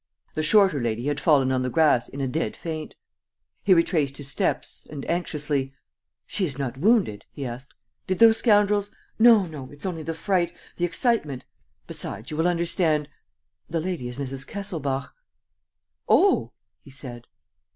The 0.33 0.41
shorter 0.41 0.81
lady 0.81 1.05
had 1.05 1.19
fallen 1.19 1.51
on 1.51 1.61
the 1.61 1.69
grass 1.69 2.09
in 2.09 2.21
a 2.21 2.27
dead 2.27 2.55
faint. 2.57 2.95
He 3.63 3.75
retraced 3.75 4.17
his 4.17 4.27
steps 4.29 4.87
and, 4.89 5.07
anxiously: 5.07 5.75
"She 6.25 6.43
is 6.43 6.57
not 6.57 6.75
wounded?" 6.79 7.25
he 7.31 7.45
asked. 7.45 7.75
"Did 8.07 8.17
those 8.17 8.37
scoundrels..." 8.37 8.89
"No... 9.29 9.45
no... 9.45 9.69
it's 9.69 9.85
only 9.85 10.01
the 10.01 10.15
fright... 10.15 10.53
the 10.77 10.85
excitement.... 10.85 11.45
Besides 11.85 12.31
you 12.31 12.37
will 12.37 12.47
understand... 12.47 13.09
the 13.69 13.79
lady 13.79 14.07
is 14.07 14.17
Mrs. 14.17 14.43
Kesselbach...." 14.47 15.13
"Oh!" 16.09 16.51
he 16.81 16.89
said. 16.89 17.27